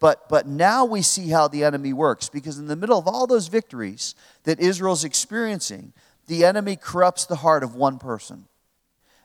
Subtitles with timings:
[0.00, 3.26] But, but now we see how the enemy works because in the middle of all
[3.26, 5.92] those victories that Israel's experiencing,
[6.26, 8.46] the enemy corrupts the heart of one person.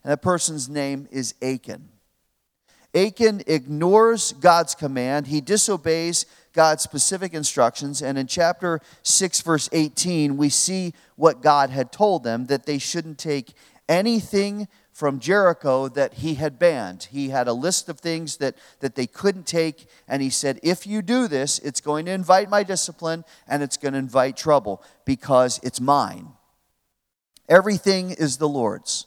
[0.03, 1.89] And that person's name is Achan.
[2.93, 8.02] Achan ignores God's command, he disobeys God's specific instructions.
[8.02, 12.78] And in chapter 6, verse 18, we see what God had told them that they
[12.78, 13.54] shouldn't take
[13.89, 17.09] anything from Jericho that he had banned.
[17.11, 20.88] He had a list of things that, that they couldn't take, and he said, If
[20.88, 24.82] you do this, it's going to invite my discipline and it's going to invite trouble
[25.04, 26.29] because it's mine.
[27.50, 29.05] Everything is the Lord's.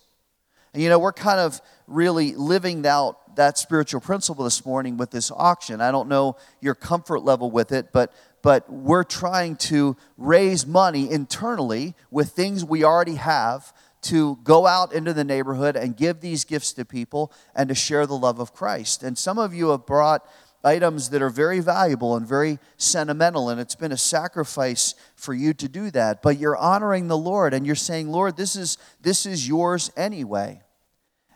[0.75, 5.11] And you know, we're kind of really living out that spiritual principle this morning with
[5.11, 5.81] this auction.
[5.81, 8.13] I don't know your comfort level with it, but
[8.43, 13.73] but we're trying to raise money internally with things we already have
[14.09, 18.07] to go out into the neighborhood and give these gifts to people and to share
[18.07, 19.03] the love of Christ.
[19.03, 20.27] And some of you have brought
[20.65, 25.53] items that are very valuable and very sentimental, and it's been a sacrifice for you
[25.55, 26.23] to do that.
[26.23, 30.63] But you're honoring the Lord and you're saying, Lord, this is, this is yours anyway.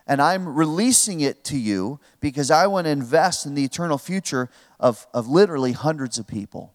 [0.07, 4.49] And I'm releasing it to you because I want to invest in the eternal future
[4.79, 6.73] of, of literally hundreds of people.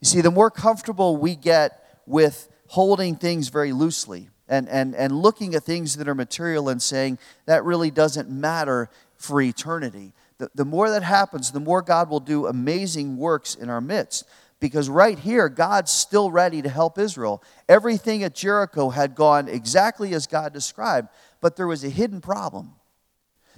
[0.00, 5.12] You see, the more comfortable we get with holding things very loosely, and, and, and
[5.12, 10.12] looking at things that are material and saying that really doesn't matter for eternity.
[10.38, 14.26] The, the more that happens, the more God will do amazing works in our midst.
[14.58, 17.42] Because right here, God's still ready to help Israel.
[17.68, 21.08] Everything at Jericho had gone exactly as God described,
[21.40, 22.72] but there was a hidden problem.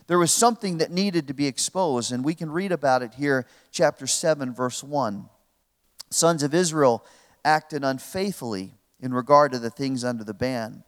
[0.06, 3.47] There was something that needed to be exposed, and we can read about it here,
[3.73, 5.29] chapter 7, verse 1.
[6.11, 7.05] Sons of Israel
[7.45, 10.84] acted unfaithfully in regard to the things under the ban.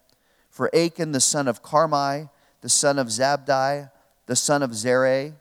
[0.49, 3.91] For Achan, the son of Carmi, the son of Zabdi,
[4.27, 5.33] the son of Zerah,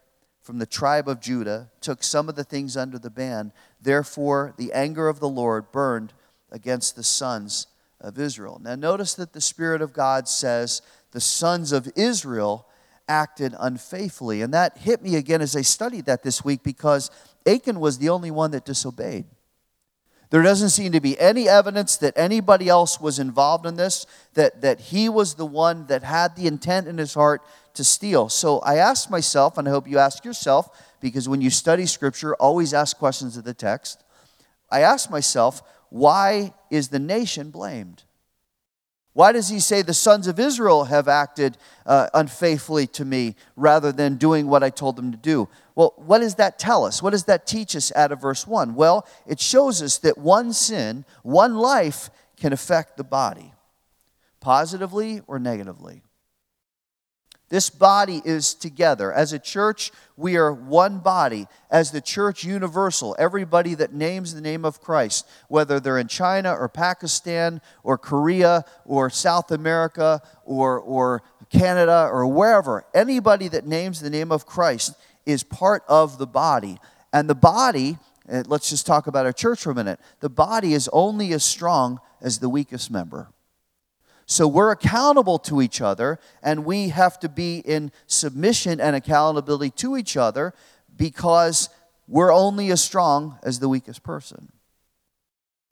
[0.42, 3.54] from the tribe of Judah, took some of the things under the ban.
[3.82, 6.12] Therefore, the anger of the Lord burned
[6.52, 7.68] against the sons
[8.02, 8.60] of Israel.
[8.62, 10.82] Now, notice that the Spirit of God says
[11.12, 12.68] the sons of Israel
[13.08, 14.42] acted unfaithfully.
[14.42, 17.12] And that hit me again as I studied that this week because
[17.46, 19.26] Achan was the only one that disobeyed.
[20.34, 24.62] There doesn't seem to be any evidence that anybody else was involved in this, that,
[24.62, 27.44] that he was the one that had the intent in his heart
[27.76, 28.30] to steal.
[28.30, 32.34] So I asked myself, and I hope you ask yourself, because when you study Scripture,
[32.34, 34.04] always ask questions of the text.
[34.72, 38.02] I asked myself, why is the nation blamed?
[39.14, 43.92] Why does he say the sons of Israel have acted uh, unfaithfully to me rather
[43.92, 45.48] than doing what I told them to do?
[45.76, 47.02] Well, what does that tell us?
[47.02, 48.76] What does that teach us out of verse 1?
[48.76, 53.54] Well, it shows us that one sin, one life, can affect the body,
[54.40, 56.04] positively or negatively.
[57.54, 59.14] This body is together.
[59.14, 61.46] As a church, we are one body.
[61.70, 66.52] As the church universal, everybody that names the name of Christ, whether they're in China
[66.52, 74.02] or Pakistan or Korea or South America or, or Canada or wherever, anybody that names
[74.02, 74.96] the name of Christ
[75.26, 76.78] is part of the body.
[77.12, 77.98] And the body,
[78.28, 81.44] eh, let's just talk about our church for a minute, the body is only as
[81.44, 83.30] strong as the weakest member.
[84.26, 89.72] So we're accountable to each other, and we have to be in submission and accountability
[89.72, 90.54] to each other
[90.96, 91.70] because
[92.08, 94.52] we're only as strong as the weakest person.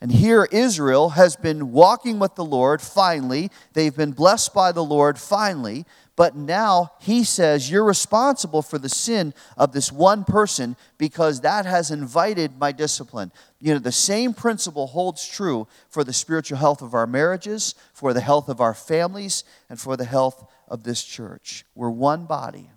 [0.02, 3.52] And here, Israel has been walking with the Lord finally.
[3.74, 5.86] They've been blessed by the Lord finally.
[6.16, 11.68] But now he says, You're responsible for the sin of this one person because that
[11.68, 13.32] has invited my discipline.
[13.60, 18.12] You know, the same principle holds true for the spiritual health of our marriages, for
[18.12, 21.64] the health of our families, and for the health of this church.
[21.76, 22.72] We're one body,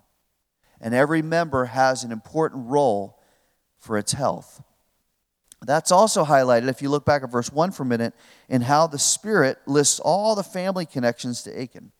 [0.79, 3.19] and every member has an important role
[3.79, 4.63] for its health.
[5.65, 8.13] That's also highlighted, if you look back at verse 1 for a minute,
[8.47, 11.91] in how the Spirit lists all the family connections to Achan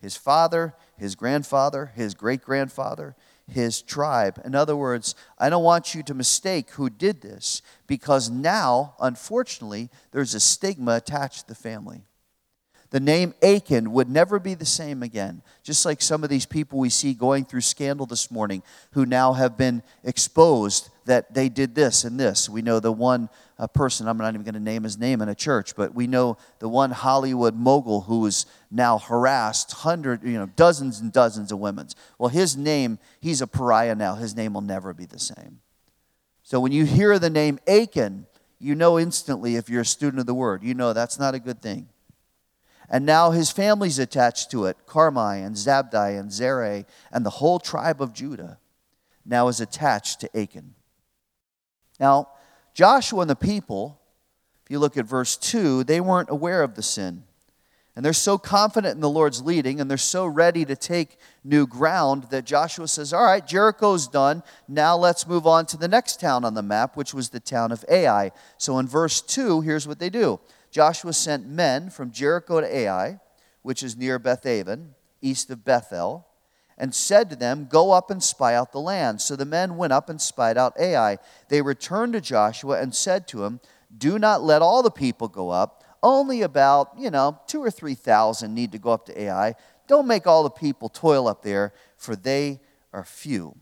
[0.00, 3.14] his father, his grandfather, his great grandfather,
[3.46, 4.40] his tribe.
[4.44, 9.90] In other words, I don't want you to mistake who did this because now, unfortunately,
[10.12, 12.04] there's a stigma attached to the family.
[12.90, 15.42] The name Achan would never be the same again.
[15.62, 19.32] Just like some of these people we see going through scandal this morning who now
[19.32, 22.48] have been exposed that they did this and this.
[22.48, 23.28] We know the one
[23.60, 26.08] uh, person, I'm not even going to name his name in a church, but we
[26.08, 31.52] know the one Hollywood mogul who is now harassed hundred, you know, dozens and dozens
[31.52, 31.88] of women.
[32.18, 34.16] Well, his name, he's a pariah now.
[34.16, 35.60] His name will never be the same.
[36.42, 38.26] So when you hear the name Achan,
[38.58, 41.38] you know instantly if you're a student of the word, you know that's not a
[41.38, 41.88] good thing.
[42.90, 47.60] And now his family's attached to it Carmi and Zabdi and Zerah and the whole
[47.60, 48.58] tribe of Judah
[49.24, 50.74] now is attached to Achan.
[52.00, 52.28] Now,
[52.74, 54.00] Joshua and the people,
[54.64, 57.24] if you look at verse 2, they weren't aware of the sin.
[57.94, 61.66] And they're so confident in the Lord's leading and they're so ready to take new
[61.66, 64.42] ground that Joshua says, All right, Jericho's done.
[64.68, 67.72] Now let's move on to the next town on the map, which was the town
[67.72, 68.32] of Ai.
[68.58, 70.40] So in verse 2, here's what they do
[70.70, 73.20] Joshua sent men from Jericho to Ai,
[73.62, 76.26] which is near Bethaven, east of Bethel,
[76.78, 79.20] and said to them, Go up and spy out the land.
[79.20, 81.18] So the men went up and spied out Ai.
[81.48, 83.60] They returned to Joshua and said to him,
[83.96, 88.54] Do not let all the people go up only about, you know, two or 3,000
[88.54, 89.54] need to go up to Ai.
[89.86, 92.60] Don't make all the people toil up there, for they
[92.92, 93.56] are few.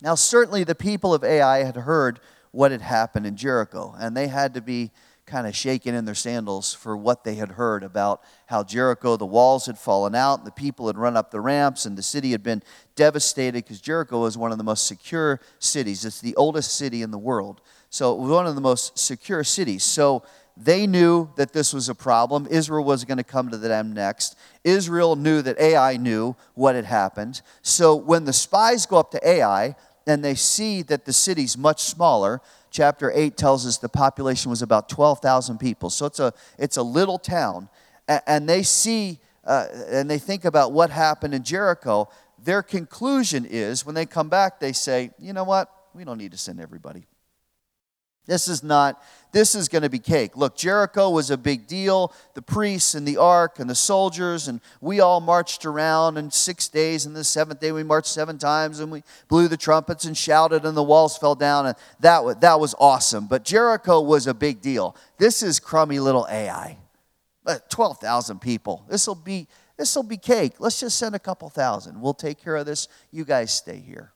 [0.00, 2.20] Now, certainly the people of Ai had heard
[2.50, 4.90] what had happened in Jericho, and they had to be
[5.28, 9.26] kind of shaken in their sandals for what they had heard about how Jericho, the
[9.26, 12.32] walls had fallen out, and the people had run up the ramps, and the city
[12.32, 12.62] had been
[12.96, 16.04] devastated because Jericho was one of the most secure cities.
[16.04, 17.60] It's the oldest city in the world.
[17.90, 19.84] So, it was one of the most secure cities.
[19.84, 20.24] So,
[20.60, 22.48] they knew that this was a problem.
[22.50, 24.36] Israel was going to come to them next.
[24.64, 27.42] Israel knew that Ai knew what had happened.
[27.62, 29.76] So when the spies go up to Ai
[30.06, 34.62] and they see that the city's much smaller, chapter 8 tells us the population was
[34.62, 35.90] about 12,000 people.
[35.90, 37.68] So it's a, it's a little town.
[38.26, 42.08] And they see uh, and they think about what happened in Jericho.
[42.44, 45.72] Their conclusion is when they come back, they say, you know what?
[45.94, 47.06] We don't need to send everybody.
[48.28, 49.02] This is not,
[49.32, 50.36] this is going to be cake.
[50.36, 52.12] Look, Jericho was a big deal.
[52.34, 56.68] The priests and the ark and the soldiers, and we all marched around in six
[56.68, 57.06] days.
[57.06, 60.66] And the seventh day, we marched seven times and we blew the trumpets and shouted,
[60.66, 61.66] and the walls fell down.
[61.66, 63.26] And that was, that was awesome.
[63.28, 64.94] But Jericho was a big deal.
[65.16, 66.76] This is crummy little Ai.
[67.46, 68.84] Uh, 12,000 people.
[68.90, 69.48] This will be
[69.78, 70.54] this will be cake.
[70.58, 72.00] Let's just send a couple thousand.
[72.00, 72.88] We'll take care of this.
[73.12, 74.12] You guys stay here.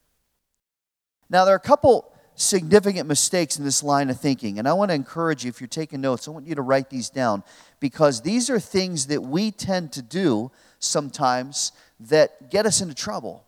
[1.30, 4.58] Now, there are a couple significant mistakes in this line of thinking.
[4.58, 6.90] And I want to encourage you, if you're taking notes, I want you to write
[6.90, 7.42] these down
[7.80, 13.44] because these are things that we tend to do sometimes that get us into trouble.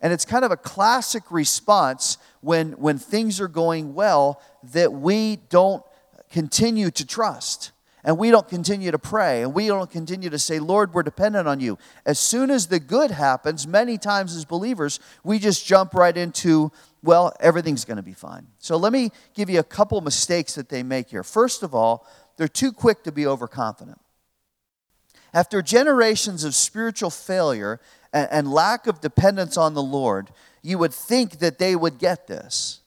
[0.00, 4.40] And it's kind of a classic response when, when things are going well
[4.72, 5.82] that we don't
[6.30, 7.72] continue to trust
[8.04, 11.48] and we don't continue to pray and we don't continue to say, Lord, we're dependent
[11.48, 11.76] on you.
[12.04, 16.70] As soon as the good happens, many times as believers, we just jump right into
[17.06, 18.48] well, everything's going to be fine.
[18.58, 21.22] So let me give you a couple mistakes that they make here.
[21.22, 22.06] First of all,
[22.36, 24.00] they're too quick to be overconfident.
[25.32, 27.80] After generations of spiritual failure
[28.12, 30.30] and, and lack of dependence on the Lord,
[30.62, 32.80] you would think that they would get this.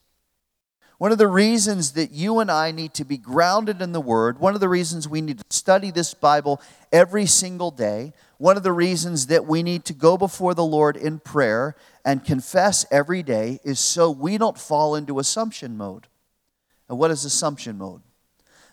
[0.98, 4.38] One of the reasons that you and I need to be grounded in the Word,
[4.38, 6.60] one of the reasons we need to study this Bible
[6.92, 10.96] every single day, one of the reasons that we need to go before the Lord
[10.96, 11.76] in prayer
[12.06, 16.06] and confess every day is so we don't fall into assumption mode.
[16.88, 18.00] And what is assumption mode?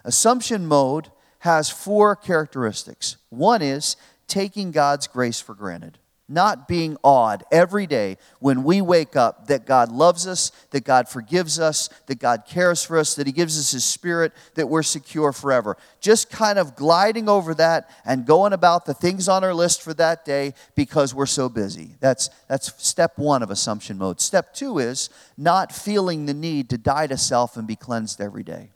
[0.06, 3.18] Assumption mode has four characteristics.
[3.28, 9.16] One is taking God's grace for granted not being awed every day when we wake
[9.16, 13.28] up that God loves us, that God forgives us, that God cares for us, that
[13.28, 15.78] He gives us His Spirit, that we're secure forever.
[16.02, 19.94] Just kind of gliding over that and going about the things on our list for
[19.94, 21.96] that day because we're so busy.
[22.00, 24.20] That's, that's step one of assumption mode.
[24.20, 28.44] Step two is not feeling the need to die to self and be cleansed every
[28.44, 28.72] day.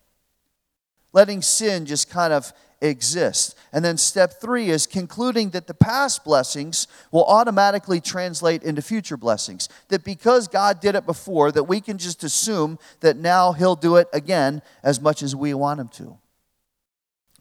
[1.14, 3.56] Letting sin just kind of exist.
[3.72, 9.18] And then step three is concluding that the past blessings will automatically translate into future
[9.18, 9.70] blessings.
[9.90, 13.98] That because God did it before, that we can just assume that now He'll do
[13.98, 16.18] it again as much as we want Him to.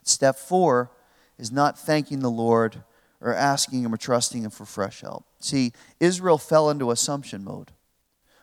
[0.03, 0.91] Step four
[1.39, 2.83] is not thanking the Lord
[3.21, 5.25] or asking Him or trusting Him for fresh help.
[5.41, 7.73] See, Israel fell into assumption mode.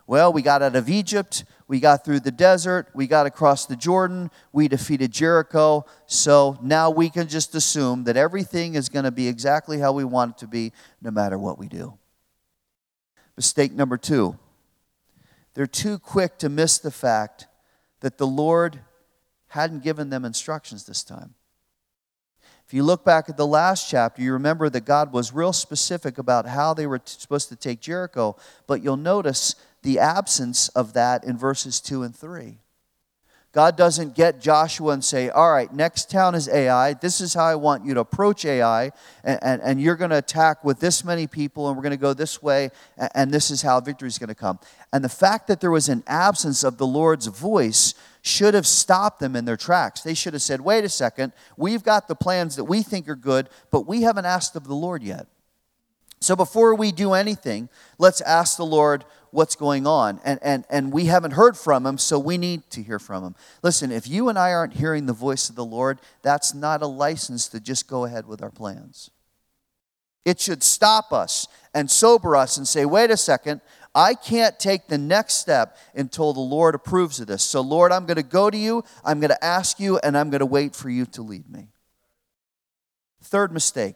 [0.08, 3.76] Well, we got out of Egypt, we got through the desert, we got across the
[3.76, 5.86] Jordan, we defeated Jericho.
[6.06, 10.06] So now we can just assume that everything is going to be exactly how we
[10.06, 10.72] want it to be
[11.02, 11.98] no matter what we do.
[13.36, 14.38] Mistake number two
[15.54, 17.48] they're too quick to miss the fact
[18.02, 18.80] that the Lord
[19.48, 21.34] hadn't given them instructions this time.
[22.68, 26.20] If you look back at the last chapter, you remember that God was real specific
[26.20, 28.36] about how they were supposed to take Jericho,
[28.68, 32.60] but you'll notice the absence of that in verses 2 and 3.
[33.58, 36.94] God doesn't get Joshua and say, All right, next town is Ai.
[36.94, 38.92] This is how I want you to approach Ai.
[39.24, 41.98] And, and, and you're going to attack with this many people, and we're going to
[41.98, 44.60] go this way, and, and this is how victory is going to come.
[44.94, 49.20] And the fact that there was an absence of the Lord's voice should have stopped
[49.20, 50.02] them in their tracks.
[50.02, 53.16] They should have said, Wait a second, we've got the plans that we think are
[53.16, 55.26] good, but we haven't asked of the Lord yet.
[56.20, 60.20] So before we do anything, let's ask the Lord what's going on.
[60.24, 63.36] And, and, and we haven't heard from him, so we need to hear from him.
[63.62, 66.88] Listen, if you and I aren't hearing the voice of the Lord, that's not a
[66.88, 69.12] license to just go ahead with our plans.
[70.26, 73.62] It should stop us and sober us and say, wait a second,
[73.94, 77.44] I can't take the next step until the Lord approves of this.
[77.44, 80.30] So, Lord, I'm going to go to you, I'm going to ask you, and I'm
[80.30, 81.70] going to wait for you to lead me.
[83.22, 83.96] Third mistake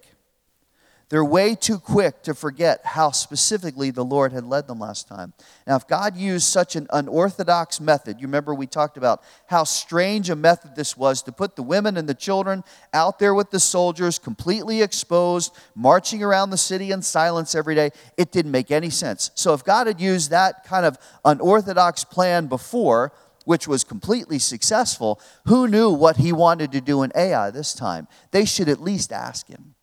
[1.11, 5.33] they're way too quick to forget how specifically the Lord had led them last time.
[5.67, 10.29] Now, if God used such an unorthodox method, you remember we talked about how strange
[10.29, 12.63] a method this was to put the women and the children
[12.93, 17.89] out there with the soldiers, completely exposed, marching around the city in silence every day.
[18.15, 19.31] It didn't make any sense.
[19.35, 23.11] So, if God had used that kind of unorthodox plan before,
[23.43, 28.07] which was completely successful, who knew what he wanted to do in Ai this time?
[28.31, 29.75] They should at least ask him.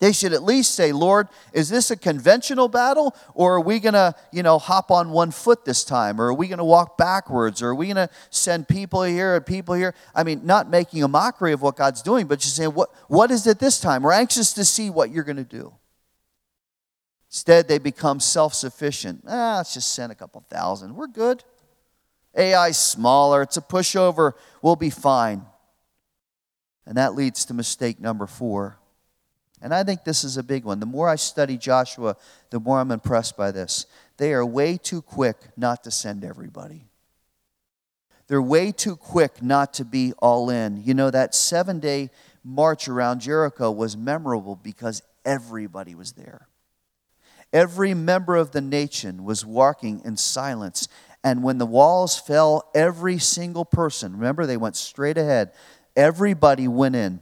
[0.00, 3.92] They should at least say, Lord, is this a conventional battle or are we going
[3.92, 6.96] to, you know, hop on one foot this time or are we going to walk
[6.96, 9.94] backwards or are we going to send people here and people here?
[10.14, 13.30] I mean, not making a mockery of what God's doing, but just saying, what, what
[13.30, 14.02] is it this time?
[14.02, 15.74] We're anxious to see what you're going to do.
[17.28, 19.22] Instead, they become self sufficient.
[19.28, 20.96] Ah, let's just send a couple thousand.
[20.96, 21.44] We're good.
[22.34, 24.32] Ai's smaller, it's a pushover.
[24.62, 25.44] We'll be fine.
[26.86, 28.79] And that leads to mistake number four
[29.62, 30.80] and I think this is a big one.
[30.80, 32.16] The more I study Joshua,
[32.50, 33.86] the more I'm impressed by this.
[34.16, 36.86] They are way too quick not to send everybody.
[38.26, 40.82] They're way too quick not to be all in.
[40.84, 42.10] You know, that seven day
[42.44, 46.46] march around Jericho was memorable because everybody was there.
[47.52, 50.88] Every member of the nation was walking in silence.
[51.24, 55.52] And when the walls fell, every single person, remember, they went straight ahead,
[55.96, 57.20] everybody went in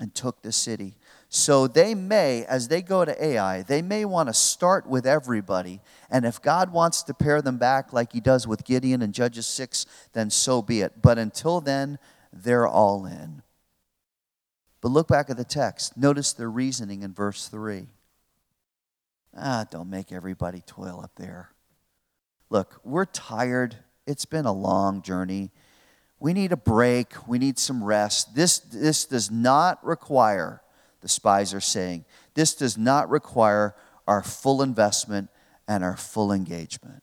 [0.00, 0.97] and took the city.
[1.30, 5.80] So they may, as they go to Ai, they may want to start with everybody.
[6.10, 9.46] And if God wants to pare them back like he does with Gideon and Judges
[9.46, 11.02] 6, then so be it.
[11.02, 11.98] But until then,
[12.32, 13.42] they're all in.
[14.80, 15.98] But look back at the text.
[15.98, 17.88] Notice their reasoning in verse 3.
[19.36, 21.50] Ah, don't make everybody toil up there.
[22.48, 23.76] Look, we're tired.
[24.06, 25.50] It's been a long journey.
[26.18, 27.28] We need a break.
[27.28, 28.34] We need some rest.
[28.34, 30.62] This, this does not require
[31.00, 32.04] the spies are saying.
[32.34, 33.74] This does not require
[34.06, 35.30] our full investment
[35.66, 37.02] and our full engagement.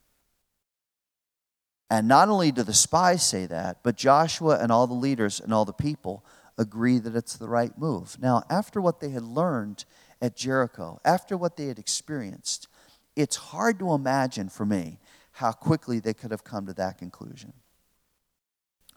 [1.89, 5.53] And not only do the spies say that, but Joshua and all the leaders and
[5.53, 6.25] all the people
[6.57, 8.17] agree that it's the right move.
[8.19, 9.85] Now, after what they had learned
[10.21, 12.67] at Jericho, after what they had experienced,
[13.15, 14.99] it's hard to imagine for me
[15.33, 17.53] how quickly they could have come to that conclusion.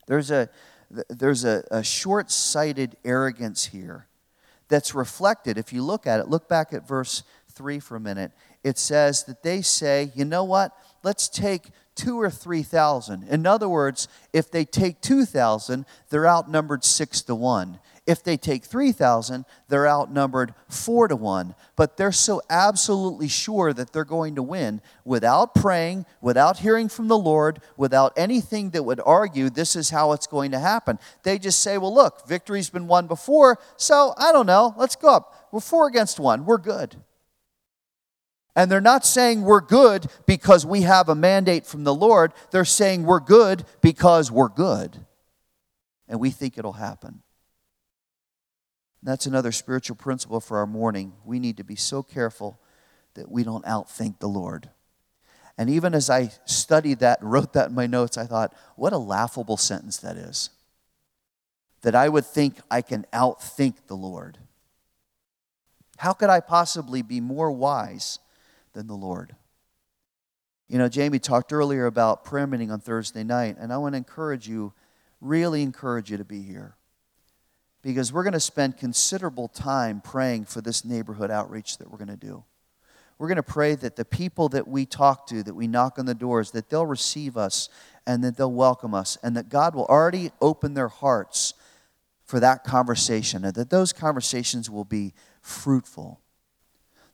[0.07, 0.49] There's a,
[1.09, 4.08] there's a, a short sighted arrogance here
[4.69, 5.59] that's reflected.
[5.59, 7.23] If you look at it, look back at verse
[7.53, 8.33] 3 for a minute.
[8.63, 10.73] It says that they say, you know what?
[11.03, 13.25] Let's take two or 3,000.
[13.25, 17.81] In other words, if they take 2,000, they're outnumbered six to one.
[18.09, 21.55] If they take 3,000, they're outnumbered 4 to 1.
[21.77, 27.09] But they're so absolutely sure that they're going to win without praying, without hearing from
[27.09, 30.99] the Lord, without anything that would argue this is how it's going to happen.
[31.23, 35.15] They just say, well, look, victory's been won before, so I don't know, let's go
[35.15, 35.51] up.
[35.53, 36.97] We're 4 against 1, we're good.
[38.57, 42.33] And they're not saying we're good because we have a mandate from the Lord.
[42.53, 45.05] They're saying we're good because we're good.
[46.09, 47.21] And we think it'll happen.
[49.03, 51.13] That's another spiritual principle for our morning.
[51.25, 52.59] We need to be so careful
[53.15, 54.71] that we don't outthink the Lord.
[55.57, 58.93] And even as I studied that and wrote that in my notes, I thought, what
[58.93, 60.51] a laughable sentence that is.
[61.83, 64.39] That I would think I can outthink the Lord.
[65.99, 68.19] How could I possibly be more wise
[68.73, 69.35] than the Lord?
[70.69, 73.97] You know, Jamie talked earlier about prayer meeting on Thursday night, and I want to
[73.97, 74.75] encourage you,
[75.21, 76.78] really encourage you to be here
[77.83, 82.09] because we're going to spend considerable time praying for this neighborhood outreach that we're going
[82.09, 82.45] to do.
[83.19, 86.07] We're going to pray that the people that we talk to, that we knock on
[86.07, 87.69] the doors, that they'll receive us
[88.07, 91.55] and that they'll welcome us, and that God will already open their hearts
[92.25, 96.21] for that conversation, and that those conversations will be fruitful.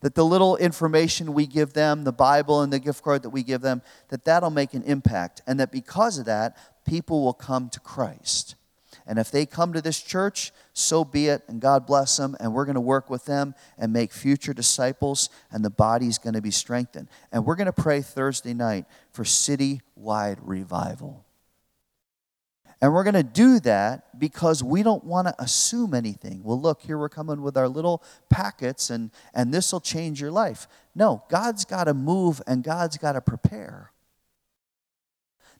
[0.01, 3.43] That the little information we give them, the Bible and the gift card that we
[3.43, 6.57] give them, that that'll make an impact, and that because of that,
[6.87, 8.55] people will come to Christ.
[9.07, 12.53] And if they come to this church, so be it, and God bless them, and
[12.53, 16.43] we're going to work with them and make future disciples, and the body's going to
[16.43, 17.09] be strengthened.
[17.33, 21.25] And we're going to pray Thursday night for city-wide revival.
[22.81, 26.43] And we're going to do that because we don't want to assume anything.
[26.43, 30.31] Well, look, here we're coming with our little packets and, and this will change your
[30.31, 30.69] life.
[30.95, 33.91] No, God's got to move and God's got to prepare.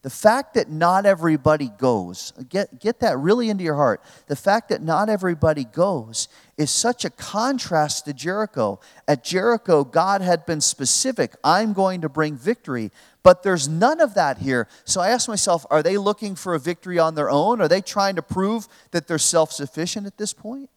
[0.05, 4.03] The fact that not everybody goes, get, get that really into your heart.
[4.27, 6.27] The fact that not everybody goes
[6.59, 8.79] is such a contrast to Jericho.
[9.07, 12.91] At Jericho, God had been specific I'm going to bring victory.
[13.23, 14.67] But there's none of that here.
[14.83, 17.59] So I ask myself are they looking for a victory on their own?
[17.59, 20.69] Are they trying to prove that they're self sufficient at this point?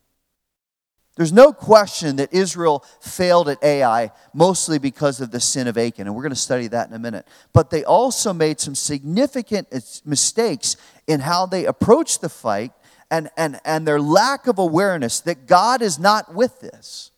[1.18, 6.06] There's no question that Israel failed at Ai, mostly because of the sin of Achan,
[6.06, 7.26] and we're going to study that in a minute.
[7.52, 9.66] But they also made some significant
[10.04, 10.76] mistakes
[11.08, 12.70] in how they approached the fight
[13.10, 17.10] and, and, and their lack of awareness that God is not with this.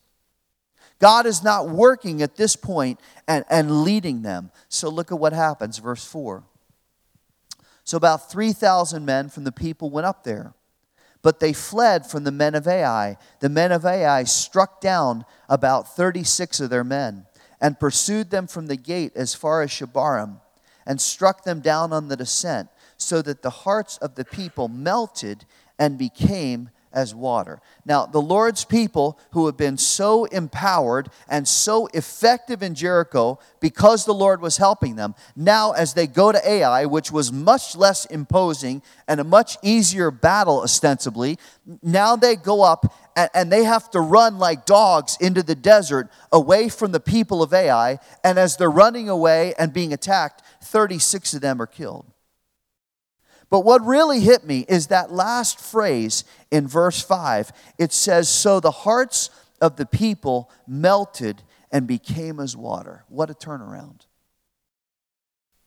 [0.97, 4.49] God is not working at this point and, and leading them.
[4.67, 6.43] So look at what happens, verse 4.
[7.83, 10.55] So about 3,000 men from the people went up there
[11.21, 13.17] but they fled from the men of Ai.
[13.39, 17.27] The men of Ai struck down about 36 of their men
[17.59, 20.41] and pursued them from the gate as far as Shebarim
[20.85, 25.45] and struck them down on the descent, so that the hearts of the people melted
[25.77, 27.61] and became as water.
[27.85, 34.05] Now, the Lord's people who have been so empowered and so effective in Jericho because
[34.05, 38.05] the Lord was helping them, now as they go to Ai, which was much less
[38.05, 41.37] imposing and a much easier battle ostensibly,
[41.81, 46.09] now they go up and, and they have to run like dogs into the desert
[46.31, 47.99] away from the people of Ai.
[48.23, 52.10] And as they're running away and being attacked, 36 of them are killed.
[53.51, 57.51] But what really hit me is that last phrase in verse 5.
[57.77, 59.29] It says, So the hearts
[59.59, 63.03] of the people melted and became as water.
[63.09, 64.07] What a turnaround.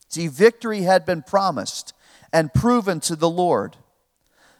[0.09, 1.93] See, victory had been promised
[2.33, 3.77] and proven to the Lord,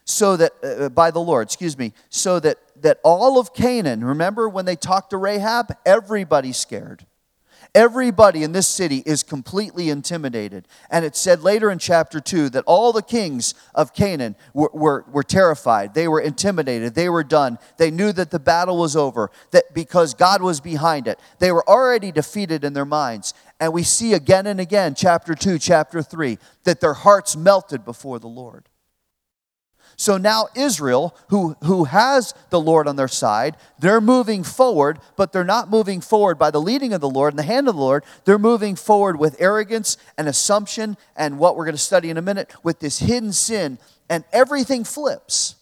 [0.05, 4.49] so that, uh, by the Lord, excuse me, so that, that all of Canaan, remember
[4.51, 5.75] when they talked to Rahab?
[5.87, 7.07] Everybody's scared.
[7.75, 10.69] Everybody in this city is completely intimidated.
[10.91, 15.05] And it said later in chapter 2 that all the kings of Canaan were, were,
[15.11, 15.93] were, terrified.
[15.93, 16.95] They were intimidated.
[16.95, 17.59] They were done.
[17.77, 21.19] They knew that the battle was over, that because God was behind it.
[21.41, 23.35] They were already defeated in their minds.
[23.59, 28.21] And we see again and again, chapter 2, chapter 3, that their hearts melted before
[28.21, 28.69] the Lord.
[29.97, 35.33] So now Israel, who, who has the Lord on their side, they're moving forward, but
[35.33, 37.81] they're not moving forward by the leading of the Lord and the hand of the
[37.81, 38.05] Lord.
[38.25, 42.23] They're moving forward with arrogance and assumption and what we're going to study in a
[42.23, 43.79] minute with this hidden sin,
[44.09, 45.57] and everything flips.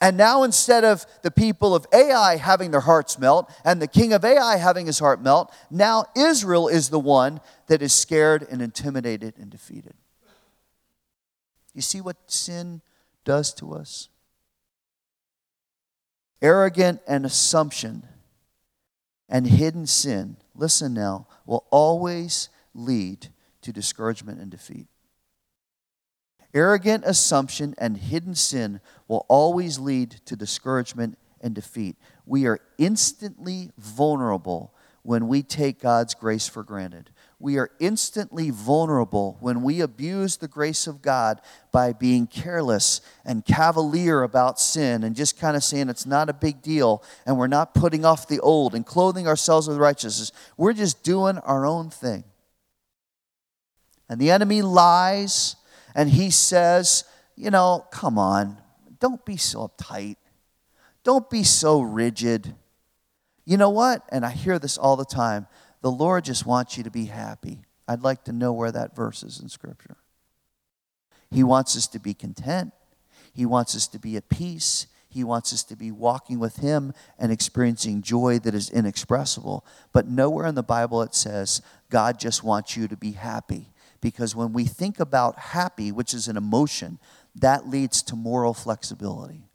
[0.00, 4.12] And now, instead of the people of Ai having their hearts melt and the king
[4.12, 8.60] of Ai having his heart melt, now Israel is the one that is scared and
[8.60, 9.94] intimidated and defeated.
[11.74, 12.82] You see what sin
[13.24, 14.08] does to us?
[16.42, 18.06] Arrogant and assumption
[19.28, 23.28] and hidden sin, listen now, will always lead
[23.62, 24.86] to discouragement and defeat.
[26.52, 31.96] Arrogant assumption and hidden sin will always lead to discouragement and defeat.
[32.26, 39.36] We are instantly vulnerable when we take God's grace for granted we are instantly vulnerable
[39.40, 41.40] when we abuse the grace of God
[41.72, 46.34] by being careless and cavalier about sin and just kind of saying it's not a
[46.34, 50.32] big deal and we're not putting off the old and clothing ourselves with righteousness.
[50.56, 52.24] We're just doing our own thing.
[54.08, 55.56] And the enemy lies
[55.94, 57.04] and he says,
[57.36, 58.58] you know, come on,
[59.00, 60.16] don't be so uptight.
[61.02, 62.54] Don't be so rigid.
[63.44, 64.02] You know what?
[64.10, 65.46] And I hear this all the time.
[65.84, 67.60] The Lord just wants you to be happy.
[67.86, 69.98] I'd like to know where that verse is in Scripture.
[71.30, 72.72] He wants us to be content.
[73.34, 74.86] He wants us to be at peace.
[75.10, 79.66] He wants us to be walking with Him and experiencing joy that is inexpressible.
[79.92, 83.68] But nowhere in the Bible it says God just wants you to be happy.
[84.00, 86.98] Because when we think about happy, which is an emotion,
[87.34, 89.50] that leads to moral flexibility.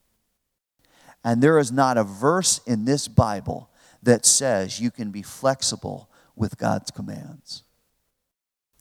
[1.23, 3.71] And there is not a verse in this Bible
[4.03, 6.08] that says you can be flexible
[6.39, 7.63] with God's commands.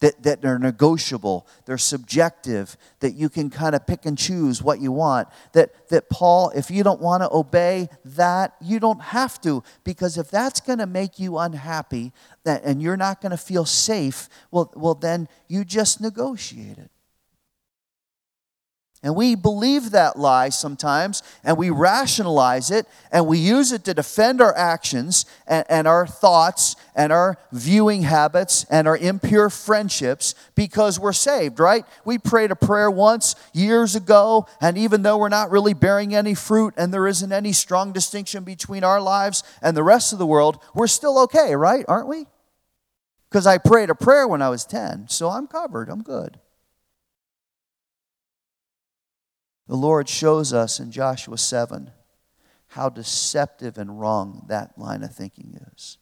[0.00, 4.80] That, that they're negotiable, they're subjective, that you can kind of pick and choose what
[4.80, 5.26] you want.
[5.54, 10.16] That, that Paul, if you don't want to obey that, you don't have to, because
[10.16, 12.12] if that's going to make you unhappy
[12.44, 16.92] that, and you're not going to feel safe, well, well, then you just negotiate it.
[19.00, 23.94] And we believe that lie sometimes, and we rationalize it, and we use it to
[23.94, 30.34] defend our actions and, and, our thoughts and our viewing habits and our impure friendships
[30.56, 31.84] because we're saved, right?
[32.04, 36.34] We prayed a prayer once years ago, and even though we're not really bearing any
[36.34, 40.26] fruit and there isn't any strong distinction between our lives and the rest of the
[40.26, 41.84] world, we're still okay, right?
[41.86, 42.26] Aren't we?
[43.30, 46.40] Because I prayed a prayer when I was 10, so I'm covered, I'm good.
[49.68, 51.90] The Lord shows us in Joshua 7
[52.68, 55.98] how deceptive and wrong that line of thinking is.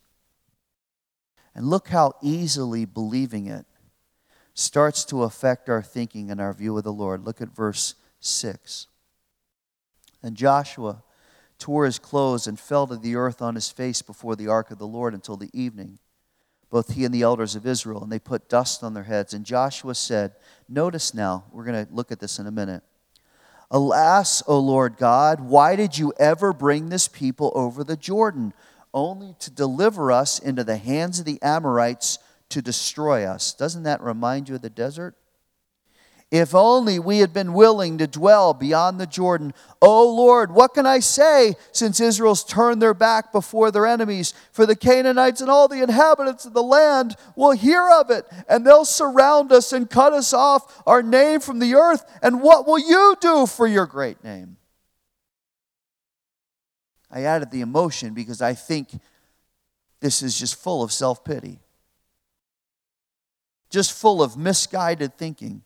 [1.55, 3.67] And look how easily believing it
[4.55, 7.25] starts to affect our thinking and our view of the Lord.
[7.25, 8.87] Look at verse 6.
[10.23, 11.03] And Joshua
[11.59, 14.79] tore his clothes and fell to the earth on his face before the ark of
[14.79, 15.99] the Lord until the evening,
[16.71, 19.35] both he and the elders of Israel, and they put dust on their heads.
[19.35, 20.35] And Joshua said,
[20.69, 22.83] Notice now, we're going to look at this in a minute.
[23.71, 28.53] Alas, O Lord God, why did you ever bring this people over the Jordan,
[28.95, 32.19] only to deliver us into the hands of the Amorites
[32.51, 33.53] to destroy us?
[33.53, 35.17] Doesn't that remind you of the desert?
[36.33, 39.55] If only we had been willing to dwell beyond the Jordan.
[39.81, 44.35] Oh Lord, what can I say since Israel's turned their back before their enemies?
[44.51, 48.67] For the Canaanites and all the inhabitants of the land will hear of it, and
[48.67, 52.05] they'll surround us and cut us off our name from the earth.
[52.21, 54.57] And what will you do for your great name?
[57.09, 59.01] I added the emotion because I think
[60.01, 61.61] this is just full of self pity,
[63.71, 65.63] just full of misguided thinking.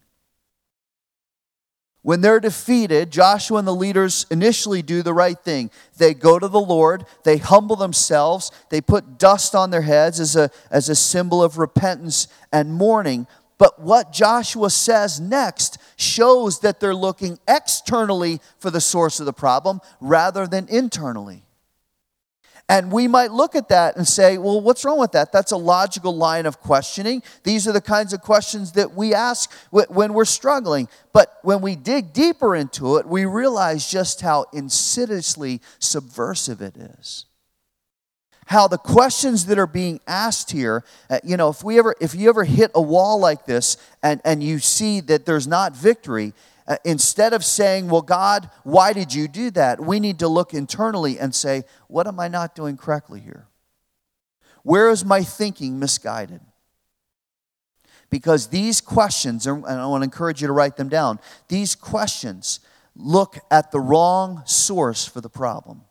[2.03, 5.71] When they're defeated, Joshua and the leaders initially do the right thing.
[5.99, 10.35] They go to the Lord, they humble themselves, they put dust on their heads as
[10.35, 13.27] a, as a symbol of repentance and mourning.
[13.59, 19.35] But what Joshua says next shows that they're looking externally for the source of the
[19.35, 21.45] problem rather than internally.
[22.70, 25.33] And we might look at that and say, well, what's wrong with that?
[25.33, 27.20] That's a logical line of questioning.
[27.42, 30.88] These are the kinds of questions that we ask when we're struggling.
[31.12, 37.26] But when we dig deeper into it, we realize just how insidiously subversive it is.
[38.46, 42.14] How the questions that are being asked here, uh, you know, if we ever, if
[42.14, 46.35] you ever hit a wall like this and, and you see that there's not victory,
[46.70, 49.80] uh, instead of saying, Well, God, why did you do that?
[49.80, 53.48] We need to look internally and say, What am I not doing correctly here?
[54.62, 56.40] Where is my thinking misguided?
[58.09, 62.61] Because these questions, and I want to encourage you to write them down, these questions
[62.94, 65.83] look at the wrong source for the problem.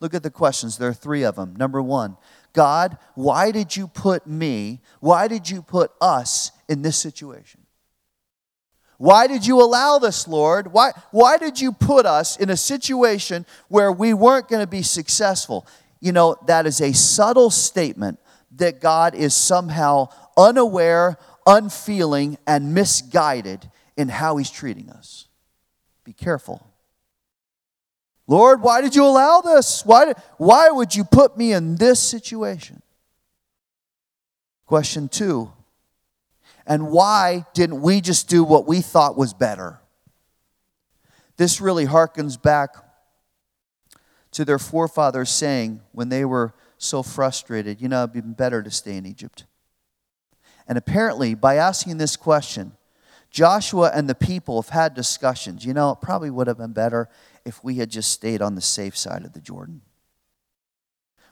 [0.00, 0.78] Look at the questions.
[0.78, 1.56] There are three of them.
[1.56, 2.16] Number one,
[2.54, 7.61] God, why did you put me, why did you put us in this situation?
[9.02, 10.72] Why did you allow this, Lord?
[10.72, 14.82] Why, why did you put us in a situation where we weren't going to be
[14.82, 15.66] successful?
[15.98, 18.20] You know, that is a subtle statement
[18.54, 25.26] that God is somehow unaware, unfeeling, and misguided in how He's treating us.
[26.04, 26.64] Be careful.
[28.28, 29.84] Lord, why did you allow this?
[29.84, 32.82] Why, why would you put me in this situation?
[34.64, 35.52] Question two
[36.66, 39.80] and why didn't we just do what we thought was better?
[41.36, 42.76] This really harkens back
[44.32, 48.70] to their forefathers saying when they were so frustrated, you know, it'd been better to
[48.70, 49.44] stay in Egypt.
[50.66, 52.72] And apparently, by asking this question,
[53.30, 55.64] Joshua and the people have had discussions.
[55.64, 57.08] You know, it probably would have been better
[57.44, 59.80] if we had just stayed on the safe side of the Jordan.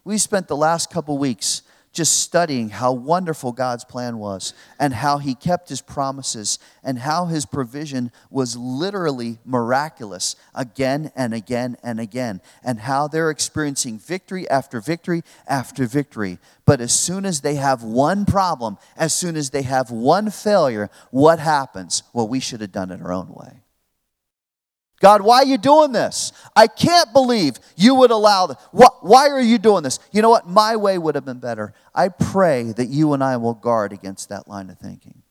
[0.03, 5.19] We spent the last couple weeks just studying how wonderful God's plan was and how
[5.19, 11.99] He kept His promises and how His provision was literally miraculous again and again and
[11.99, 16.39] again, and how they're experiencing victory after victory after victory.
[16.65, 20.91] But as soon as they have one problem, as soon as they have one failure,
[21.11, 22.05] what happens?
[22.13, 23.63] Well, we should have done it our own way.
[25.01, 26.33] God, why are you doing this?
[26.55, 28.57] I can't believe you would allow this.
[28.71, 29.99] Why are you doing this?
[30.13, 30.47] You know what?
[30.47, 31.73] My way would have been better.
[31.95, 35.23] I pray that you and I will guard against that line of thinking.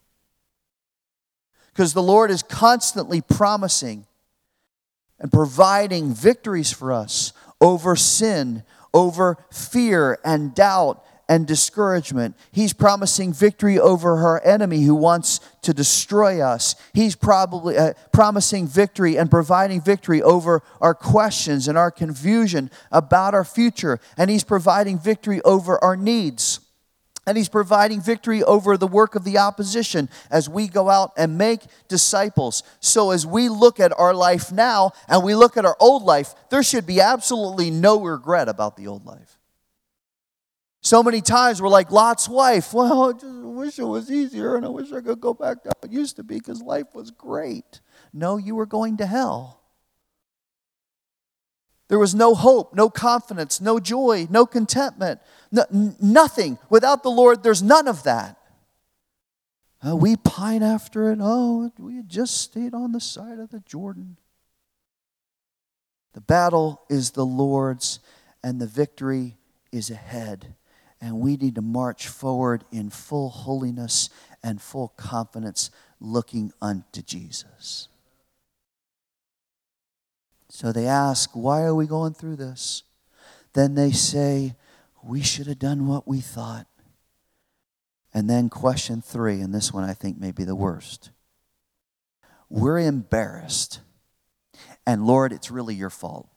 [1.71, 4.07] Because the Lord is constantly promising
[5.19, 12.35] and providing victories for us over sin, over fear and doubt and discouragement.
[12.51, 16.75] He's promising victory over her enemy who wants to destroy us.
[16.91, 23.35] He's probably uh, promising victory and providing victory over our questions and our confusion about
[23.35, 23.99] our future.
[24.17, 26.61] And he's providing victory over our needs.
[27.27, 31.37] And he's providing victory over the work of the opposition as we go out and
[31.37, 32.63] make disciples.
[32.79, 36.33] So, as we look at our life now and we look at our old life,
[36.49, 39.38] there should be absolutely no regret about the old life.
[40.81, 42.73] So many times we're like Lot's wife.
[42.79, 45.69] Well, I just wish it was easier and I wish I could go back to
[45.69, 47.81] how it used to be because life was great.
[48.13, 49.59] No, you were going to hell.
[51.89, 55.19] There was no hope, no confidence, no joy, no contentment,
[55.51, 55.65] no,
[55.99, 56.59] nothing.
[56.69, 58.37] Without the Lord, there's none of that.
[59.85, 61.19] Uh, we pine after it.
[61.21, 64.17] Oh, we had just stayed on the side of the Jordan.
[66.13, 67.99] The battle is the Lord's,
[68.43, 69.37] and the victory
[69.71, 70.55] is ahead.
[71.01, 74.09] And we need to march forward in full holiness
[74.43, 77.87] and full confidence, looking unto Jesus.
[80.49, 82.83] So they ask, Why are we going through this?
[83.53, 84.55] Then they say,
[85.03, 86.67] We should have done what we thought.
[88.13, 91.11] And then question three, and this one I think may be the worst.
[92.49, 93.81] We're embarrassed.
[94.85, 96.27] And Lord, it's really your fault.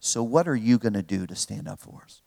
[0.00, 2.22] So what are you going to do to stand up for us?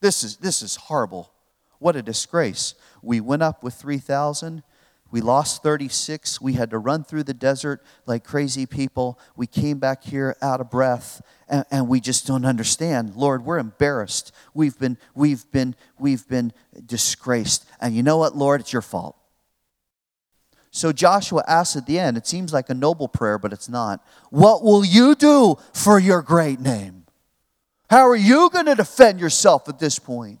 [0.00, 1.32] This is, this is horrible.
[1.78, 2.74] What a disgrace.
[3.02, 4.62] We went up with 3,000.
[5.10, 6.40] We lost 36.
[6.40, 9.18] We had to run through the desert like crazy people.
[9.36, 13.16] We came back here out of breath, and, and, we just don't understand.
[13.16, 14.32] Lord, we're embarrassed.
[14.52, 16.52] We've been, we've been, we've been
[16.84, 17.64] disgraced.
[17.80, 18.60] And you know what, Lord?
[18.60, 19.16] It's your fault.
[20.70, 24.04] So Joshua asks at the end, it seems like a noble prayer, but it's not.
[24.30, 27.04] What will you do for your great name?
[27.88, 30.40] How are you going to defend yourself at this point?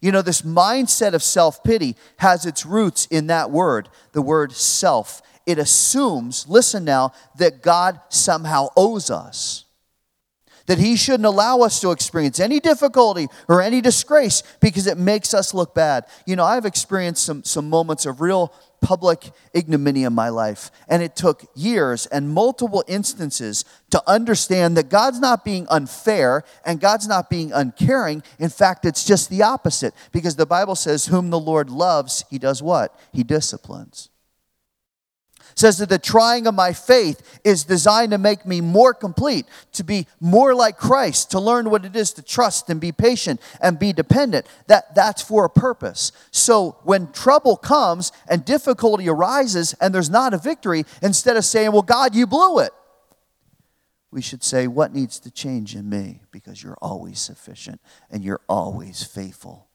[0.00, 4.52] You know, this mindset of self pity has its roots in that word, the word
[4.52, 5.22] self.
[5.46, 9.64] It assumes, listen now, that God somehow owes us.
[10.70, 15.34] That he shouldn't allow us to experience any difficulty or any disgrace because it makes
[15.34, 16.04] us look bad.
[16.26, 20.70] You know, I've experienced some, some moments of real public ignominy in my life.
[20.86, 26.78] And it took years and multiple instances to understand that God's not being unfair and
[26.78, 28.22] God's not being uncaring.
[28.38, 32.38] In fact, it's just the opposite because the Bible says, Whom the Lord loves, he
[32.38, 32.96] does what?
[33.12, 34.09] He disciplines
[35.60, 39.84] says that the trying of my faith is designed to make me more complete, to
[39.84, 43.78] be more like Christ, to learn what it is to trust and be patient and
[43.78, 44.46] be dependent.
[44.66, 46.12] That, that's for a purpose.
[46.30, 51.72] So when trouble comes and difficulty arises and there's not a victory, instead of saying,
[51.72, 52.72] Well, God, you blew it,
[54.10, 56.22] we should say, What needs to change in me?
[56.32, 59.68] Because you're always sufficient and you're always faithful.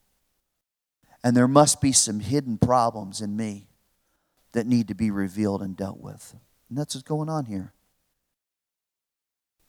[1.24, 3.68] And there must be some hidden problems in me
[4.56, 6.34] that need to be revealed and dealt with.
[6.70, 7.74] And that's what's going on here.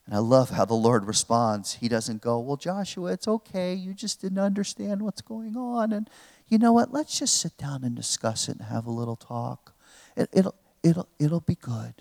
[0.06, 1.74] And I love how the Lord responds.
[1.74, 3.74] He doesn't go, Well, Joshua, it's okay.
[3.74, 5.92] You just didn't understand what's going on.
[5.92, 6.08] And
[6.46, 6.92] you know what?
[6.92, 9.74] Let's just sit down and discuss it and have a little talk.
[10.16, 11.94] It, it'll, it'll, it'll be good.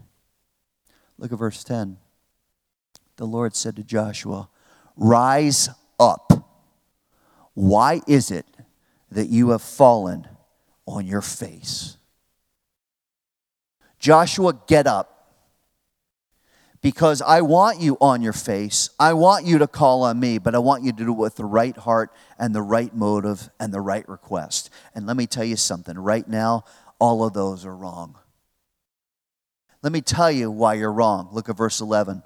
[1.18, 1.98] Look at verse 10.
[3.18, 4.48] The Lord said to Joshua,
[4.96, 5.70] Rise
[6.00, 6.32] up.
[7.56, 8.46] Why is it
[9.10, 10.28] that you have fallen
[10.86, 11.98] on your face?
[14.06, 15.32] Joshua, get up.
[16.84, 18.92] Because I want you on your face.
[19.00, 21.38] I want you to call on me, but I want you to do it with
[21.38, 24.70] the right heart and the right motive and the right request.
[24.94, 26.66] And let me tell you something right now,
[27.00, 28.16] all of those are wrong.
[29.82, 31.30] Let me tell you why you're wrong.
[31.32, 32.22] Look at verse 11.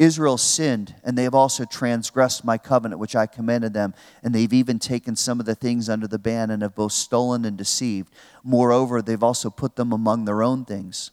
[0.00, 4.52] Israel sinned, and they have also transgressed my covenant which I commanded them, and they've
[4.52, 8.10] even taken some of the things under the ban and have both stolen and deceived.
[8.42, 11.10] Moreover, they've also put them among their own things.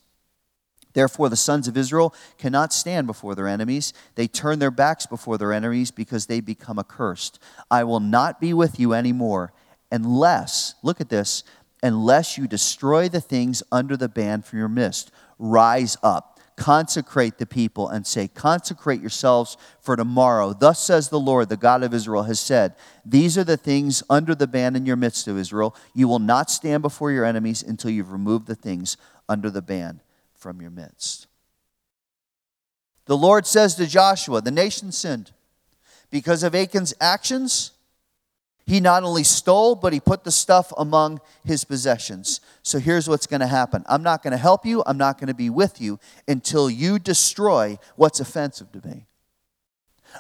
[0.94, 3.92] Therefore, the sons of Israel cannot stand before their enemies.
[4.16, 7.40] They turn their backs before their enemies because they become accursed.
[7.70, 9.52] I will not be with you anymore
[9.92, 11.44] unless, look at this,
[11.84, 15.12] unless you destroy the things under the ban from your midst.
[15.38, 20.54] Rise up consecrate the people and say, Consecrate yourselves for tomorrow.
[20.54, 24.36] Thus says the Lord, the God of Israel, has said, These are the things under
[24.36, 25.76] the ban in your midst of Israel.
[25.94, 28.98] You will not stand before your enemies until you've removed the things
[29.30, 30.02] under the ban
[30.36, 31.28] from your midst.
[33.06, 35.32] The Lord says to Joshua, The nation sinned.
[36.10, 37.72] Because of Achan's actions,
[38.66, 42.42] he not only stole, but he put the stuff among his possessions.
[42.68, 45.30] So here's what's going to happen I'm not going to help you, I'm not going
[45.30, 49.06] to be with you until you destroy what's offensive to me.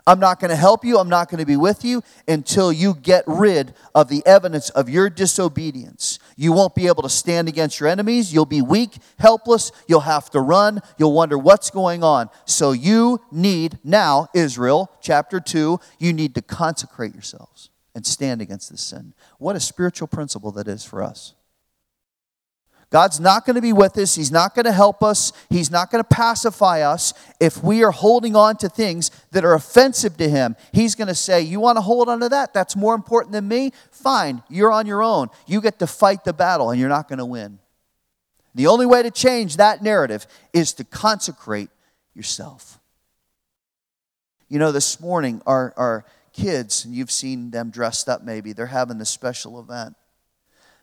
[0.05, 0.97] I'm not going to help you.
[0.97, 4.87] I'm not going to be with you until you get rid of the evidence of
[4.87, 6.19] your disobedience.
[6.37, 8.33] You won't be able to stand against your enemies.
[8.33, 9.71] You'll be weak, helpless.
[9.87, 10.81] You'll have to run.
[10.97, 12.29] You'll wonder what's going on.
[12.45, 18.69] So you need now, Israel, chapter 2, you need to consecrate yourselves and stand against
[18.69, 19.13] this sin.
[19.37, 21.33] What a spiritual principle that is for us.
[22.89, 24.15] God's not going to be with us.
[24.15, 25.33] He's not going to help us.
[25.49, 29.53] He's not going to pacify us if we are holding on to things that are
[29.53, 30.55] offensive to Him.
[30.71, 32.53] He's going to say, You want to hold on to that?
[32.53, 33.71] That's more important than me?
[33.91, 35.27] Fine, you're on your own.
[35.47, 37.59] You get to fight the battle, and you're not going to win.
[38.55, 41.69] The only way to change that narrative is to consecrate
[42.13, 42.79] yourself.
[44.47, 48.67] You know, this morning, our, our kids, and you've seen them dressed up maybe, they're
[48.67, 49.95] having this special event.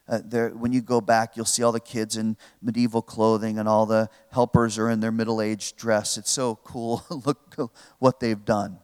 [0.06, 3.68] Uh, there, when you go back, you'll see all the kids in medieval clothing and
[3.68, 6.18] all the helpers are in their middle aged dress.
[6.18, 7.04] It's so cool.
[7.10, 7.56] Look
[7.98, 8.78] what they've done.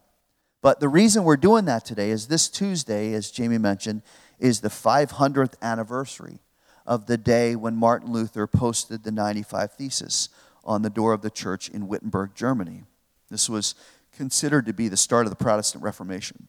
[0.61, 4.01] But the reason we're doing that today is this Tuesday, as Jamie mentioned,
[4.39, 6.39] is the 500th anniversary
[6.85, 10.29] of the day when Martin Luther posted the 95 Thesis
[10.63, 12.83] on the door of the church in Wittenberg, Germany.
[13.29, 13.75] This was
[14.15, 16.47] considered to be the start of the Protestant Reformation.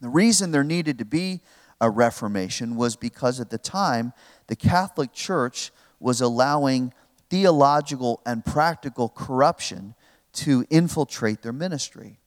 [0.00, 1.40] The reason there needed to be
[1.80, 4.12] a Reformation was because at the time,
[4.46, 6.92] the Catholic Church was allowing
[7.30, 9.94] theological and practical corruption
[10.32, 12.18] to infiltrate their ministry.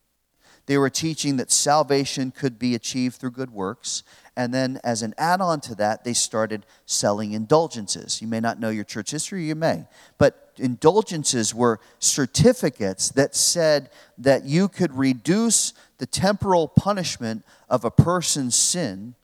[0.68, 4.04] They were teaching that salvation could be achieved through good works.
[4.36, 8.22] And then, as an add on to that, they started selling indulgences.
[8.22, 9.86] You may not know your church history, you may.
[10.18, 17.92] But indulgences were certificates that said that you could reduce the temporal punishment of a
[17.92, 19.16] person's sin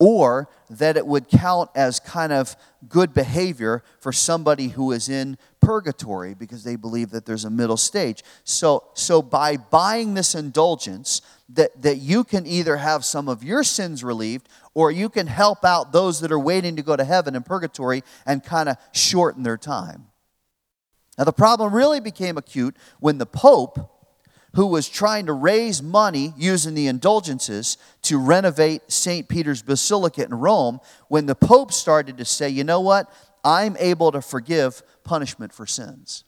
[0.00, 2.56] or that it would count as kind of
[2.88, 7.76] good behavior for somebody who is in purgatory because they believe that there's a middle
[7.76, 8.24] stage.
[8.42, 13.62] So, so by buying this indulgence, that, that you can either have some of your
[13.62, 17.36] sins relieved or you can help out those that are waiting to go to heaven
[17.36, 20.06] in purgatory and kind of shorten their time.
[21.18, 23.99] Now, the problem really became acute when the Pope
[24.54, 29.28] who was trying to raise money using the indulgences to renovate St.
[29.28, 33.12] Peter's Basilica in Rome when the Pope started to say, you know what?
[33.44, 36.24] I'm able to forgive punishment for sins.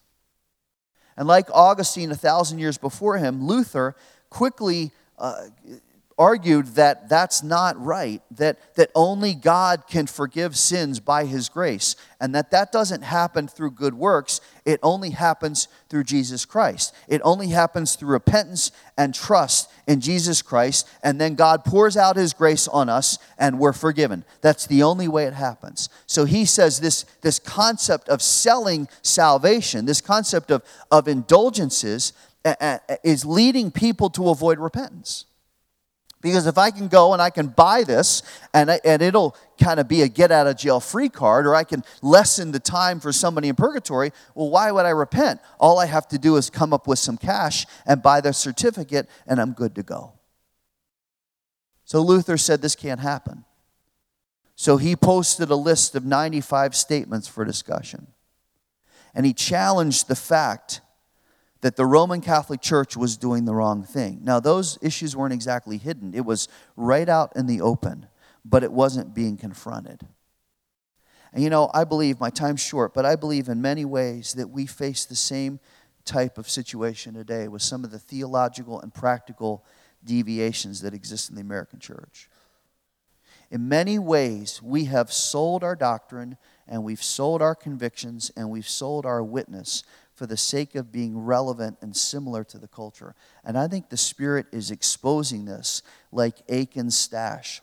[1.17, 3.97] And like Augustine a thousand years before him, Luther
[4.31, 5.43] quickly uh,
[6.19, 11.97] argued that that's not right, that, that only God can forgive sins by his grace,
[12.21, 14.41] and that that doesn't happen through good works.
[14.65, 16.95] It only happens through Jesus Christ.
[17.09, 22.17] It only happens through repentance and trust in Jesus Christ, and then God pours out
[22.17, 24.25] his grace on us and we're forgiven.
[24.41, 25.89] That's the only way it happens.
[26.07, 32.13] So he says this, this concept of selling salvation, this concept of, of indulgences,
[32.45, 35.27] uh, uh, is leading people to avoid repentance.
[36.23, 38.23] Because if I can go and I can buy this
[38.55, 41.55] and, I, and it'll kind of be a get out of jail free card, or
[41.55, 45.41] I can lessen the time for somebody in purgatory, well, why would I repent?
[45.59, 49.11] All I have to do is come up with some cash and buy the certificate,
[49.27, 50.13] and I'm good to go.
[51.85, 53.45] So Luther said this can't happen.
[54.55, 58.07] So he posted a list of 95 statements for discussion.
[59.13, 60.81] And he challenged the fact
[61.63, 64.21] that the Roman Catholic Church was doing the wrong thing.
[64.23, 68.07] Now, those issues weren't exactly hidden, it was right out in the open,
[68.45, 70.07] but it wasn't being confronted.
[71.33, 74.51] And you know, I believe, my time's short, but I believe in many ways that
[74.51, 75.61] we face the same
[76.05, 79.65] type of situation today with some of the theological and practical
[80.05, 82.29] deviations that exist in the American church.
[83.51, 88.69] In many ways, we have sold our doctrine and we've sold our convictions and we've
[88.69, 93.15] sold our witness for the sake of being relevant and similar to the culture.
[93.45, 97.63] And I think the Spirit is exposing this like Achan's stash.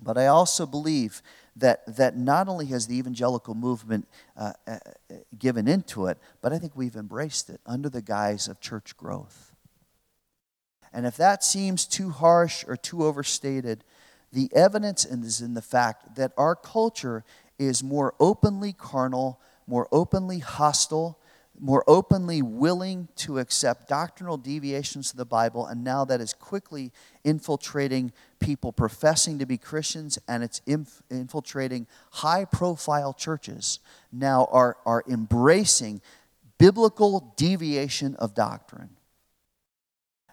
[0.00, 1.22] But I also believe
[1.56, 4.78] that, that not only has the evangelical movement uh, uh,
[5.38, 9.52] given into it, but I think we've embraced it under the guise of church growth.
[10.92, 13.84] And if that seems too harsh or too overstated,
[14.32, 17.24] the evidence is in the fact that our culture
[17.58, 21.18] is more openly carnal, more openly hostile,
[21.60, 26.92] more openly willing to accept doctrinal deviations to the Bible, and now that is quickly
[27.22, 33.78] infiltrating people professing to be Christians, and it's inf- infiltrating high profile churches
[34.12, 36.00] now are, are embracing
[36.58, 38.90] biblical deviation of doctrine.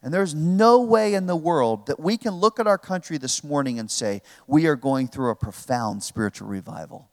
[0.04, 3.44] And there's no way in the world that we can look at our country this
[3.44, 7.11] morning and say, we are going through a profound spiritual revival.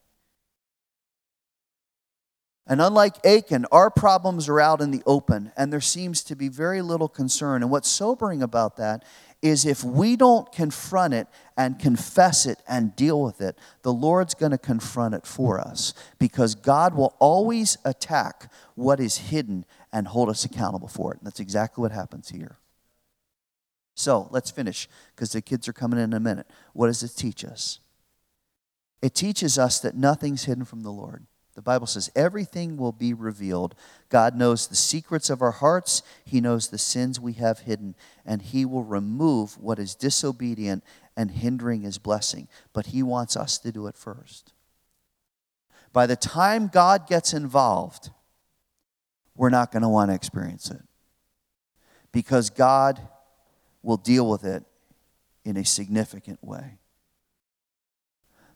[2.68, 6.48] And unlike Achan, our problems are out in the open, and there seems to be
[6.48, 7.62] very little concern.
[7.62, 9.04] And what's sobering about that
[9.40, 14.34] is if we don't confront it and confess it and deal with it, the Lord's
[14.34, 20.08] going to confront it for us because God will always attack what is hidden and
[20.08, 21.18] hold us accountable for it.
[21.20, 22.58] And that's exactly what happens here.
[23.94, 26.48] So let's finish because the kids are coming in, in a minute.
[26.74, 27.80] What does it teach us?
[29.00, 31.24] It teaches us that nothing's hidden from the Lord.
[31.58, 33.74] The Bible says everything will be revealed.
[34.10, 38.40] God knows the secrets of our hearts, He knows the sins we have hidden, and
[38.40, 40.84] He will remove what is disobedient
[41.16, 42.46] and hindering His blessing.
[42.72, 44.52] But He wants us to do it first.
[45.92, 48.10] By the time God gets involved,
[49.34, 50.82] we're not going to want to experience it
[52.12, 53.00] because God
[53.82, 54.62] will deal with it
[55.44, 56.78] in a significant way.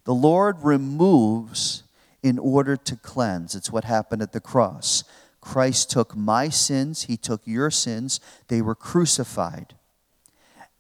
[0.05, 1.83] The Lord removes
[2.23, 3.55] in order to cleanse.
[3.55, 5.05] It's what happened at the cross.
[5.41, 9.75] Christ took my sins, He took your sins, they were crucified.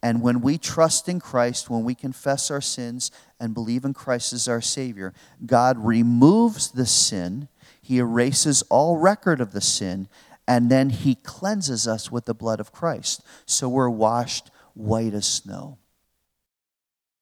[0.03, 4.33] And when we trust in Christ, when we confess our sins and believe in Christ
[4.33, 5.15] as our Savior,
[5.47, 7.49] God removes the sin,
[7.81, 10.09] He erases all record of the sin,
[10.47, 13.23] and then He cleanses us with the blood of Christ.
[13.47, 15.79] So we're washed white as snow.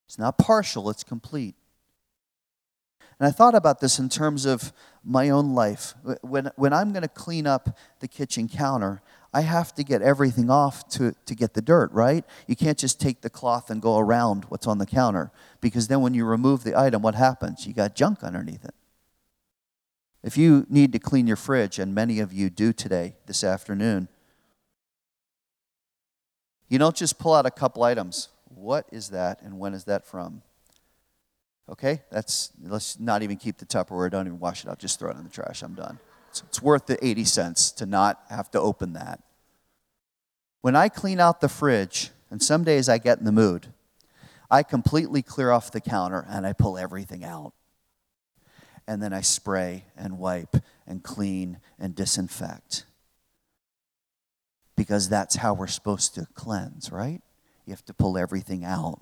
[0.06, 1.54] It's not partial, it's complete.
[3.20, 4.72] And I thought about this in terms of
[5.04, 5.94] my own life.
[6.22, 9.02] When, when I'm going to clean up the kitchen counter,
[9.32, 12.24] I have to get everything off to, to get the dirt, right?
[12.46, 16.00] You can't just take the cloth and go around what's on the counter because then
[16.00, 17.66] when you remove the item, what happens?
[17.66, 18.74] You got junk underneath it.
[20.22, 24.08] If you need to clean your fridge, and many of you do today, this afternoon,
[26.68, 28.28] you don't just pull out a couple items.
[28.48, 30.42] What is that and when is that from?
[31.70, 32.02] Okay?
[32.10, 34.10] That's let's not even keep the Tupperware.
[34.10, 34.78] Don't even wash it out.
[34.78, 35.62] Just throw it in the trash.
[35.62, 35.98] I'm done.
[36.30, 39.20] It's worth the 80 cents to not have to open that.
[40.60, 43.68] When I clean out the fridge, and some days I get in the mood,
[44.50, 47.52] I completely clear off the counter and I pull everything out.
[48.86, 50.56] And then I spray and wipe
[50.86, 52.84] and clean and disinfect.
[54.76, 57.22] Because that's how we're supposed to cleanse, right?
[57.66, 59.00] You have to pull everything out.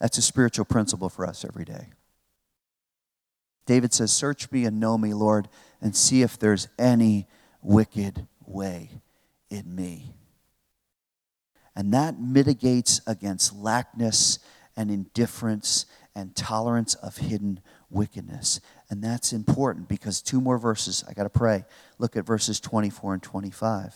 [0.00, 1.88] That's a spiritual principle for us every day.
[3.66, 5.48] David says, Search me and know me, Lord,
[5.80, 7.26] and see if there's any
[7.62, 8.90] wicked way
[9.50, 10.14] in me.
[11.74, 14.38] And that mitigates against lackness
[14.76, 18.60] and indifference and tolerance of hidden wickedness.
[18.88, 21.64] And that's important because two more verses, I got to pray.
[21.98, 23.94] Look at verses 24 and 25.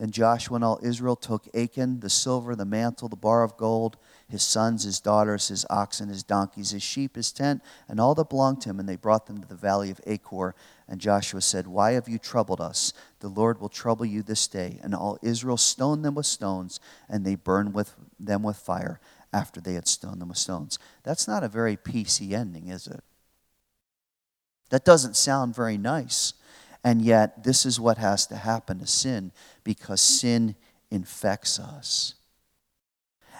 [0.00, 3.98] Then Joshua and all Israel took Achan, the silver, the mantle, the bar of gold,
[4.30, 8.30] his sons, his daughters, his oxen, his donkeys, his sheep, his tent, and all that
[8.30, 10.54] belonged to him, and they brought them to the valley of Achor.
[10.88, 12.94] And Joshua said, Why have you troubled us?
[13.18, 14.80] The Lord will trouble you this day.
[14.82, 19.00] And all Israel stoned them with stones, and they burned with them with fire
[19.34, 20.78] after they had stoned them with stones.
[21.02, 23.04] That's not a very PC ending, is it?
[24.70, 26.32] That doesn't sound very nice.
[26.82, 29.32] And yet, this is what has to happen to sin
[29.64, 30.54] because sin
[30.90, 32.14] infects us.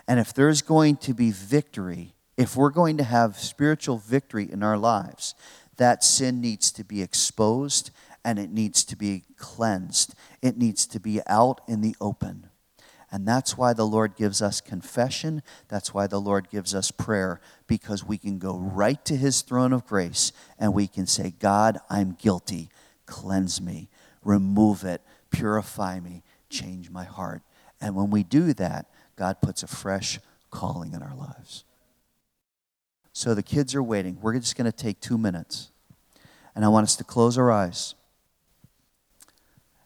[0.07, 4.63] And if there's going to be victory, if we're going to have spiritual victory in
[4.63, 5.35] our lives,
[5.77, 7.91] that sin needs to be exposed
[8.25, 10.15] and it needs to be cleansed.
[10.43, 12.49] It needs to be out in the open.
[13.13, 15.43] And that's why the Lord gives us confession.
[15.69, 19.73] That's why the Lord gives us prayer, because we can go right to His throne
[19.73, 22.69] of grace and we can say, God, I'm guilty
[23.11, 23.91] cleanse me,
[24.25, 27.43] remove it, purify me, change my heart.
[27.81, 28.87] And when we do that,
[29.17, 30.19] God puts a fresh
[30.51, 31.65] calling in our lives.
[33.13, 34.19] So the kids are waiting.
[34.23, 35.71] We're just going to take two minutes.
[36.55, 37.95] And I want us to close our eyes.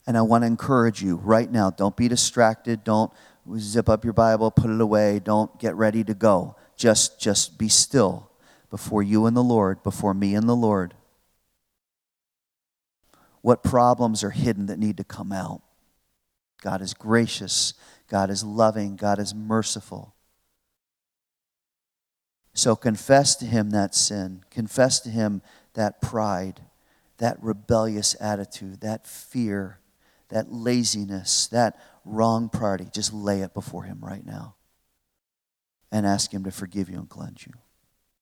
[0.06, 2.84] And I want to encourage you right now don't be distracted.
[2.84, 3.10] Don't
[3.58, 5.18] zip up your Bible, put it away.
[5.18, 6.56] Don't get ready to go.
[6.76, 8.30] Just, just be still
[8.70, 10.94] before you and the Lord, before me and the Lord
[13.44, 15.60] what problems are hidden that need to come out.
[16.62, 17.74] God is gracious,
[18.08, 20.14] God is loving, God is merciful.
[22.54, 25.42] So confess to Him that sin, confess to Him
[25.74, 26.62] that pride,
[27.18, 29.78] that rebellious attitude, that fear,
[30.30, 32.86] that laziness, that wrong party.
[32.94, 34.54] Just lay it before Him right now
[35.92, 37.52] and ask Him to forgive you and cleanse you.